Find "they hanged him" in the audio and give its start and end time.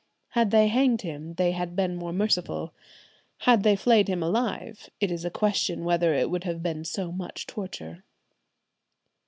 0.49-1.35